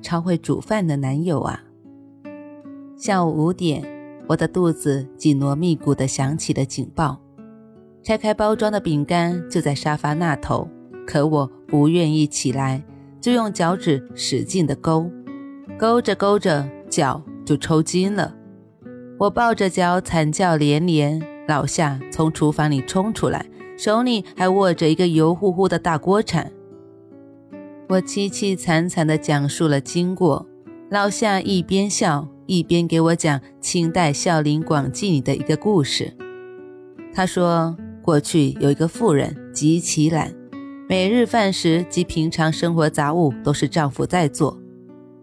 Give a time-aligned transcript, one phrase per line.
[0.00, 1.62] 超会煮饭的男友啊？
[2.96, 3.84] 下午五点，
[4.26, 7.20] 我的肚子紧锣密鼓地响起了警报。
[8.02, 10.68] 拆开包装的饼干就在沙发那头，
[11.06, 12.82] 可我不愿意起来，
[13.20, 15.10] 就用脚趾使劲地勾，
[15.78, 18.34] 勾着勾着脚就抽筋了。
[19.18, 23.44] 我抱着脚惨叫连连，老夏从厨房里冲出来，
[23.76, 26.50] 手里还握着一个油乎乎的大锅铲。
[27.88, 30.46] 我凄凄惨惨地讲述了经过，
[30.90, 36.12] 老夏一边笑一边给我讲清代孝陵广记里的一个故事。
[37.14, 40.34] 他说，过去有一个妇人极其懒，
[40.86, 44.60] 每日饭食及平常生活杂物都是丈夫在做，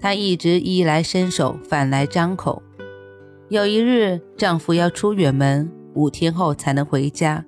[0.00, 2.62] 她一直衣来伸手，饭来张口。
[3.50, 7.44] 有一日，丈夫要出远门，五天后才能回家，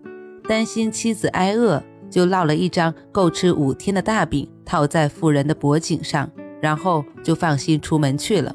[0.47, 1.83] 担心妻子挨饿。
[2.09, 8.55] 就烙了一张够吃五天的大饼，套在妇人的脖颈上，然后就放心出门去了。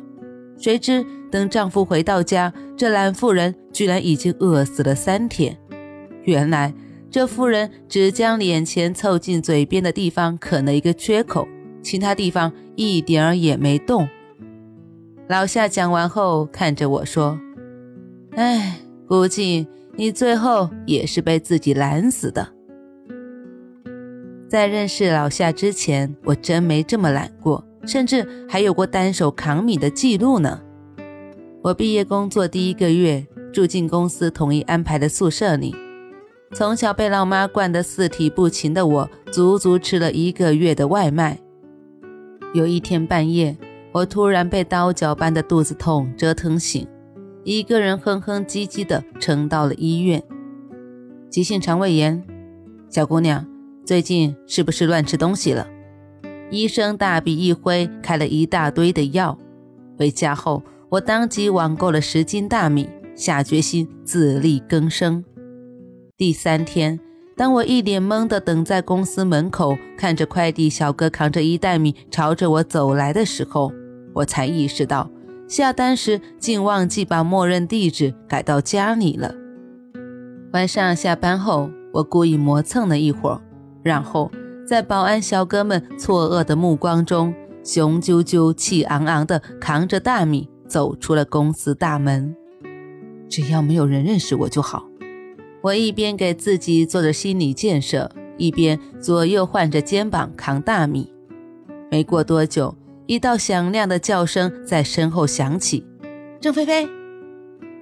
[0.58, 5.58] 谁知等丈夫回到家，这懒妇人居然已经饿死了三天。
[6.24, 6.72] 原来
[7.10, 11.48] 这妇人只将脸前凑近嘴边的地方啃了一个缺口，
[11.82, 14.08] 其他地方一点儿也没动。
[15.28, 17.40] 老夏讲完后，看着我说
[18.36, 22.54] ：“哎，估计你最后也是被自己懒死的。”
[24.52, 30.62] 在认识老夏之前，我真没这么懒过，甚至还有过单手扛米的记录呢。
[31.62, 35.74] 我毕业工作第一个月，住进公司统一安排的宿舍里。
[36.54, 41.40] 从小被老妈惯得四体不勤的我，足足吃了一个月的外卖。
[42.54, 43.56] 有一天半夜，
[43.94, 46.86] 我突然被刀绞般的肚子痛折腾醒，
[47.46, 50.22] 一个人哼哼唧唧的撑到了医院。
[51.30, 52.22] 急性肠胃炎，
[52.90, 53.51] 小姑娘。
[53.84, 55.68] 最近是不是乱吃东西了？
[56.52, 59.38] 医生大笔一挥，开了一大堆的药。
[59.98, 65.24] 回家后，我当即网购了十斤大米，下决心自力更生。
[66.16, 67.00] 第三天，
[67.36, 73.72] 当我一脸懵的等在公司门口，看着快递小哥扛着一袋米朝着我走来的时候，
[74.14, 75.10] 我才意识到
[75.48, 79.34] 下单时竟忘记把默认地址改到家里了。
[80.54, 83.42] 晚上下班后，我故意磨蹭了一会儿。
[83.84, 84.32] 然后，
[84.66, 87.34] 在保安小哥们错愕的目光中，
[87.64, 92.36] 雄赳赳、气昂昂地扛着大米走出了公司大门。
[93.30, 94.86] 只要没有人认识我就好。
[95.62, 101.14] 我一边给自己做着心理建设，一边左右换着肩膀扛大米。
[101.90, 102.76] 没过多久，
[103.06, 105.86] 一道响亮的叫声在身后响起
[106.42, 106.88] ：“郑菲菲！”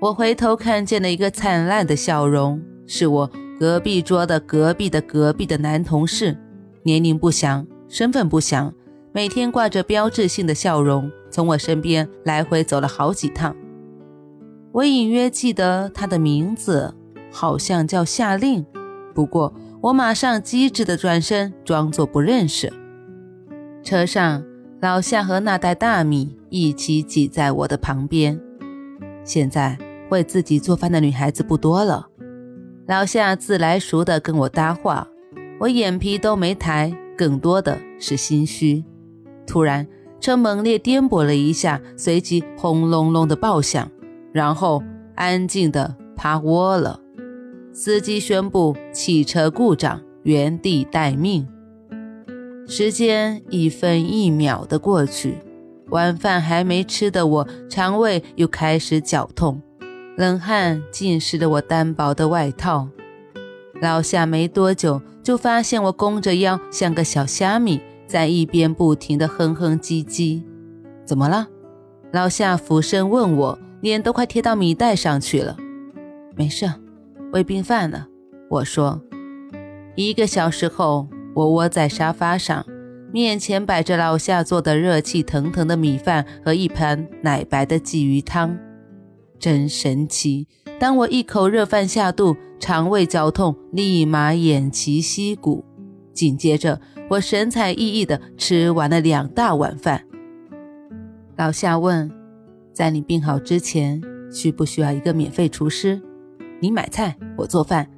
[0.01, 3.31] 我回头看见了一个灿烂的笑容，是我。
[3.59, 6.37] 隔壁桌的隔壁的隔壁的男同事，
[6.83, 8.73] 年龄不详，身份不详，
[9.11, 13.53] 每天挂着标志性的笑容，从我身边来回走了好几趟。
[14.71, 16.95] 我隐约记得他的名字，
[17.29, 18.65] 好像叫夏令。
[19.13, 22.71] 不过我马上机智的转身，装作不认识。
[23.83, 24.41] 车上，
[24.79, 28.39] 老夏和那袋大米一起挤在我的旁边。
[29.25, 29.77] 现在
[30.07, 32.08] 会自己做饭的女孩子不多了。
[32.89, 35.07] 老夏自来熟的跟我搭话，
[35.59, 38.83] 我眼皮都没抬，更多的是心虚。
[39.45, 39.85] 突然，
[40.19, 43.87] 车猛烈颠簸了一下，随即轰隆隆的爆响，
[44.33, 44.81] 然后
[45.13, 46.99] 安静的趴窝了。
[47.71, 51.47] 司机宣布汽车故障，原地待命。
[52.67, 55.37] 时间一分一秒的过去，
[55.89, 59.61] 晚饭还没吃的我，肠胃又开始绞痛。
[60.19, 62.89] 冷汗浸湿了我单薄的外套。
[63.81, 70.43] 老夏没多久就发现我弓着腰，像个小虾米，在一边不停地哼哼唧唧。
[71.05, 71.47] 怎么了？
[72.11, 75.55] 老夏俯身问我，脸都快贴到米袋上去了。
[76.35, 76.69] 没事，
[77.31, 78.05] 胃病犯了。
[78.49, 79.01] 我说。
[79.95, 82.65] 一个小时后，我窝在沙发上，
[83.13, 88.59] 面前摆着老夏做的热气腾腾的米饭和一盘奶白的鲫鱼汤。
[89.39, 90.47] 真神奇！
[90.79, 95.63] 当我一口热饭下肚，肠胃绞痛立马偃旗息鼓。
[96.13, 100.03] 紧接着，我神采奕奕地吃完了两大碗饭。
[101.37, 102.11] 老夏问
[102.73, 106.01] ：“在你病好之前，需不需要一个免费厨师？
[106.59, 107.89] 你买菜，我做饭，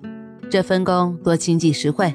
[0.50, 2.14] 这分工多经济实惠。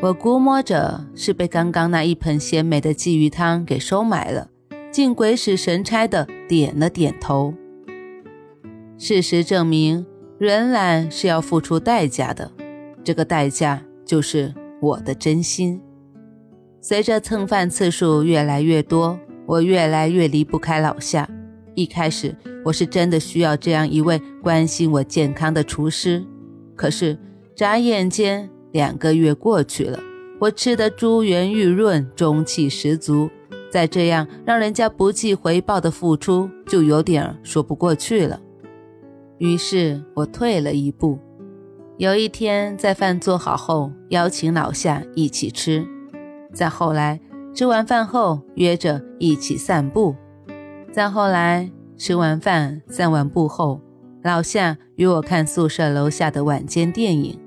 [0.00, 4.48] 我估摸着是被刚刚那一盆鲜美的鲫鱼汤给收买了，
[4.90, 7.54] 竟鬼使神差的点了点头。
[9.00, 10.04] 事实证明，
[10.38, 12.50] 人懒是要付出代价的，
[13.04, 14.52] 这个代价就是
[14.82, 15.80] 我的真心。
[16.80, 19.16] 随着蹭饭次数越来越多，
[19.46, 21.30] 我越来越离不开老夏。
[21.76, 22.34] 一开始，
[22.64, 26.24] 我是真的需要这样一位关心我健康的厨师，
[26.74, 27.16] 可是
[27.54, 28.50] 眨眼间。
[28.72, 29.98] 两个月过去了，
[30.38, 33.30] 我吃得珠圆玉润，中气十足。
[33.70, 38.38] 再这样让人家不计回报的付出，就有点说不过去了。
[39.38, 41.18] 于是我退了一步。
[41.96, 45.86] 有一天，在饭做好后，邀请老夏一起吃。
[46.52, 47.20] 再后来，
[47.54, 50.14] 吃完饭后约着一起散步。
[50.92, 53.80] 再后来，吃完饭散完步后，
[54.22, 57.38] 老夏约我看宿舍楼下的晚间电影。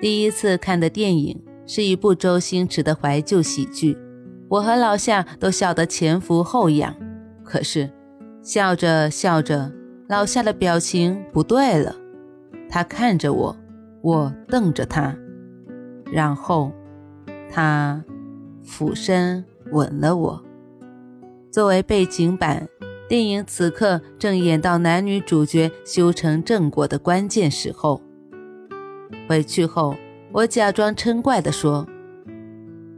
[0.00, 3.98] 第一次看的电影是一部周星驰的怀旧喜剧，
[4.48, 6.94] 我和老夏都笑得前俯后仰。
[7.44, 7.90] 可是
[8.42, 9.72] 笑着笑着，
[10.10, 11.94] 老夏的表情不对了，
[12.68, 13.56] 他看着我，
[14.02, 15.16] 我瞪着他，
[16.10, 16.72] 然后
[17.48, 18.04] 他
[18.60, 20.44] 俯身吻了我。
[21.52, 22.68] 作为背景板，
[23.08, 28.02] 电影此刻正演到男女主角修成正果的关键时候。
[29.28, 29.94] 回去后，
[30.32, 31.86] 我假装嗔怪地说：“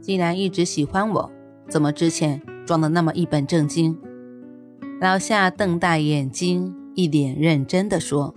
[0.01, 1.31] 既然一直喜欢我，
[1.69, 3.95] 怎么之前装的那么一本正经？”
[4.99, 8.33] 老夏瞪大眼睛，一脸认真地说：“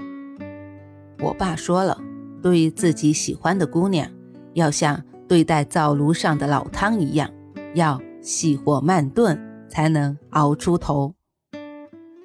[1.23, 1.99] 我爸说了，
[2.43, 4.09] 对于自己喜欢的姑娘，
[4.55, 7.31] 要像对待灶炉上的老汤一样，
[7.75, 9.39] 要细火慢炖，
[9.69, 11.15] 才能熬出头。”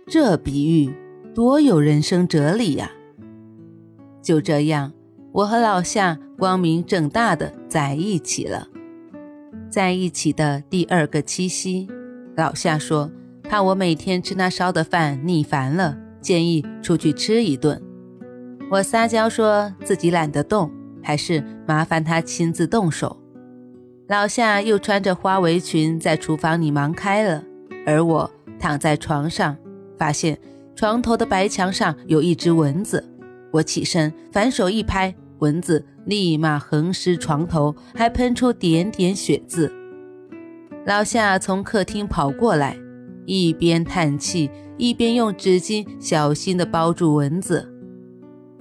[0.08, 0.94] 这比喻
[1.34, 2.92] 多有人生哲理呀！
[4.22, 4.94] 就这样。
[5.34, 8.68] 我和老夏光明正大的在一起了。
[9.70, 11.88] 在一起的第二个七夕，
[12.36, 13.10] 老夏说
[13.44, 17.82] 怕我每天吃那烧的饭腻烦了，建议出去吃一顿。
[18.70, 20.72] 我撒娇说自己懒得动，
[21.04, 23.18] 还是麻烦他亲自动手。
[24.08, 27.44] 老夏又穿着花围裙在厨房里忙开了，
[27.86, 28.30] 而我
[28.60, 29.58] 躺在床上，
[29.98, 30.38] 发现
[30.76, 33.04] 床头的白墙上有一只蚊子。
[33.52, 39.72] 我起身，反手一拍，蚊子立马横尸床头，还喷出点点血渍。
[40.86, 42.78] 老夏从客厅跑过来，
[43.26, 47.72] 一边叹气，一边用纸巾小心地包住蚊子。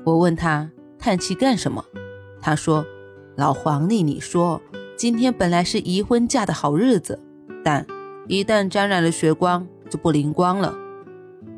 [0.05, 1.85] 我问他叹气干什么？
[2.41, 2.85] 他说
[3.37, 4.61] ：“老黄历你说，
[4.97, 7.21] 今天本来是宜婚嫁的好日子，
[7.65, 7.87] 但
[8.29, 10.75] 一旦沾染了血光，就不灵光了。”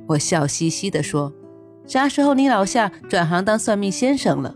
[0.09, 1.33] 我笑嘻嘻地说。
[1.85, 4.55] 啥时候你老夏转行当算命先生了？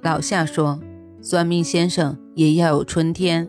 [0.00, 0.80] 老夏说
[1.20, 3.48] ：“算命先生也要有春天，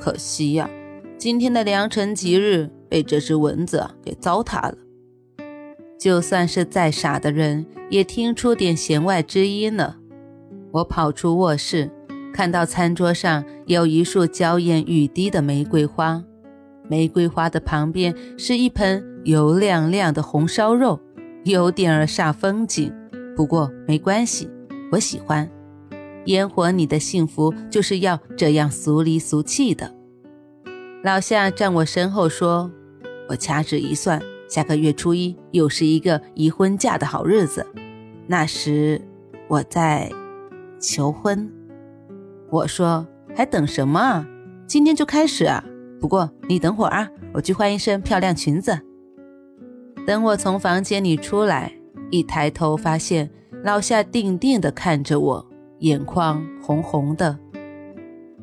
[0.00, 0.68] 可惜呀，
[1.16, 4.76] 今天的良辰吉日被这只蚊子给糟蹋了。
[5.98, 9.96] 就算是再傻的人，也听出点弦外之音了。”
[10.70, 11.90] 我跑出卧室，
[12.32, 16.22] 看到餐桌上有一束娇艳欲滴的玫瑰花，
[16.88, 21.00] 玫瑰花的旁边是一盆油亮亮的红烧肉。
[21.42, 22.92] 有点儿煞风景，
[23.34, 24.48] 不过没关系，
[24.92, 25.50] 我喜欢。
[26.26, 29.92] 烟火里的幸福就是要这样俗里俗气的。
[31.02, 32.70] 老夏站我身后说
[33.28, 37.66] ：“我掐指一算，下个月初一又是一个宜婚嫁的好日子，
[38.26, 39.00] 那时
[39.48, 40.10] 我在
[40.78, 41.50] 求婚。”
[42.50, 44.26] 我说：“还等什么啊？
[44.66, 45.64] 今天就开始啊！
[46.00, 48.78] 不过你等会儿啊，我去换一身漂亮裙子。”
[50.06, 51.72] 等我从房间里出来，
[52.10, 53.30] 一抬头发现
[53.62, 55.46] 老夏定定地看着我，
[55.78, 57.38] 眼眶红红的。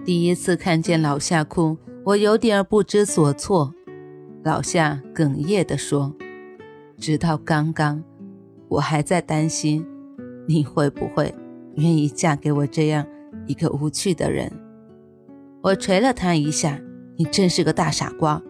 [0.03, 3.73] 第一次看见老夏哭，我有点不知所措。
[4.43, 6.15] 老夏哽咽地说
[6.97, 8.03] ：“直到刚刚，
[8.69, 9.85] 我还在担心
[10.47, 11.33] 你会不会
[11.75, 13.05] 愿意嫁给我这样
[13.45, 14.51] 一个无趣的人。”
[15.61, 16.81] 我捶了他一下
[17.17, 18.41] ：“你真是个大傻瓜。”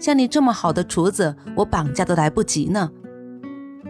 [0.00, 2.90] 像你这么好的厨子，我绑架都来不及呢。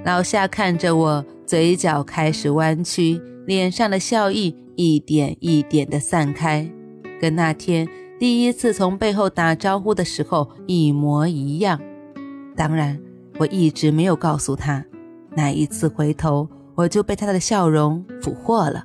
[0.04, 6.70] 老夏看着我，嘴角开始弯曲，脸上的笑意一点一点的散开，
[7.20, 11.80] 跟那天第一次从背后打招呼的时候一模一样。
[12.56, 12.98] 当然，
[13.38, 14.84] 我一直没有告诉他，
[15.30, 18.84] 那一次回头，我就被他的笑容俘获了。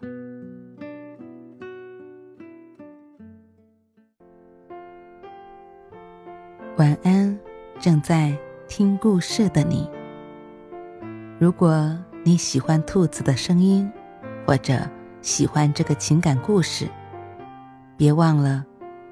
[6.78, 7.38] 晚安，
[7.80, 8.36] 正在
[8.68, 9.88] 听故事的你。
[11.38, 13.90] 如果你喜欢兔子的声音，
[14.46, 14.80] 或者
[15.22, 16.88] 喜欢这个情感故事，
[17.96, 18.66] 别忘了